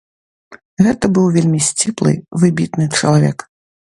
[0.85, 2.13] Гэта быў вельмі сціплы,
[2.45, 3.37] выбітны чалавек.